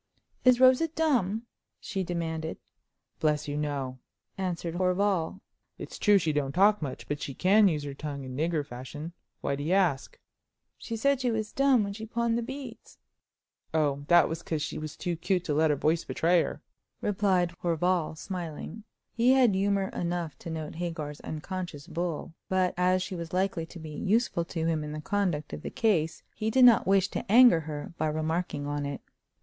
"Is 0.43 0.59
Rosa 0.59 0.87
dumb?" 0.87 1.45
she 1.79 2.03
demanded. 2.03 2.57
"Bless 3.19 3.47
you, 3.47 3.55
no!" 3.55 3.99
answered 4.35 4.73
Horval. 4.73 5.41
"It's 5.77 5.99
true 5.99 6.15
as 6.15 6.23
she 6.23 6.33
don't 6.33 6.53
talk 6.53 6.81
much, 6.81 7.07
but 7.07 7.21
she 7.21 7.35
can 7.35 7.67
use 7.67 7.83
her 7.83 7.93
tongue 7.93 8.23
in 8.23 8.35
nigger 8.35 8.65
fashion. 8.65 9.13
Why 9.41 9.55
do 9.55 9.61
you 9.61 9.73
ask?" 9.73 10.17
"She 10.79 10.95
said 10.97 11.21
she 11.21 11.29
was 11.29 11.51
dumb 11.53 11.83
when 11.83 11.93
she 11.93 12.07
pawned 12.07 12.35
the 12.35 12.41
beads." 12.41 12.97
"Oh, 13.75 14.03
that 14.07 14.27
was 14.27 14.41
'cause 14.41 14.63
she 14.63 14.79
was 14.79 14.97
too 14.97 15.15
'cute 15.15 15.43
to 15.45 15.53
let 15.53 15.69
her 15.69 15.75
voice 15.75 16.03
betray 16.03 16.41
her," 16.41 16.63
replied 17.01 17.53
Horval, 17.61 18.17
smiling. 18.17 18.85
He 19.13 19.33
had 19.33 19.53
humor 19.53 19.89
enough 19.89 20.35
to 20.39 20.49
note 20.49 20.77
Hagar's 20.77 21.21
unconscious 21.21 21.85
bull; 21.85 22.33
but 22.49 22.73
as 22.75 23.03
she 23.03 23.13
was 23.15 23.33
likely 23.33 23.67
to 23.67 23.77
be 23.77 23.91
useful 23.91 24.45
to 24.45 24.65
him 24.65 24.83
in 24.83 24.93
the 24.93 25.01
conduct 25.01 25.53
of 25.53 25.61
the 25.61 25.69
case, 25.69 26.23
he 26.33 26.49
did 26.49 26.65
not 26.65 26.87
wish 26.87 27.09
to 27.09 27.31
anger 27.31 27.59
her 27.59 27.93
by 27.99 28.07
remarking 28.07 28.65
on 28.65 28.87
it. 28.87 29.01